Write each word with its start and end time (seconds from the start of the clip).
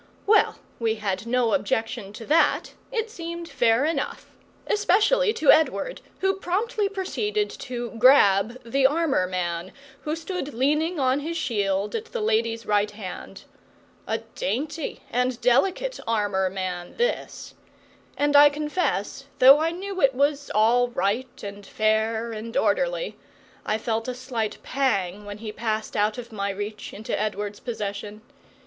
Well, 0.25 0.57
we 0.79 0.95
had 0.95 1.27
no 1.27 1.53
objection 1.53 2.11
to 2.13 2.25
that; 2.25 2.73
it 2.91 3.11
seemed 3.11 3.47
fair 3.47 3.85
enough, 3.85 4.31
especially 4.65 5.31
to 5.33 5.51
Edward, 5.51 6.01
who 6.21 6.33
promptly 6.37 6.89
proceeded 6.89 7.51
to 7.51 7.91
"grab" 7.99 8.59
the 8.65 8.87
armour 8.87 9.27
man 9.27 9.71
who 10.01 10.15
stood 10.15 10.55
leaning 10.55 10.99
on 10.99 11.19
his 11.19 11.37
shield 11.37 11.93
at 11.93 12.05
the 12.05 12.19
lady's 12.19 12.65
right 12.65 12.89
hand. 12.89 13.43
A 14.07 14.17
dainty 14.33 15.01
and 15.11 15.39
delicate 15.39 15.99
armour 16.07 16.49
man 16.49 16.97
this! 16.97 17.53
And 18.17 18.35
I 18.35 18.49
confess, 18.49 19.25
though 19.37 19.59
I 19.59 19.69
knew 19.69 20.01
it 20.01 20.15
was 20.15 20.49
all 20.55 20.87
right 20.87 21.43
and 21.43 21.63
fair 21.63 22.31
and 22.31 22.57
orderly, 22.57 23.19
I 23.67 23.77
felt 23.77 24.07
a 24.07 24.15
slight 24.15 24.57
pang 24.63 25.25
when 25.25 25.37
he 25.37 25.51
passed 25.51 25.95
out 25.95 26.17
of 26.17 26.31
my 26.31 26.49
reach 26.49 26.91
into 26.91 27.15
Edward's 27.21 27.59
possession. 27.59 28.23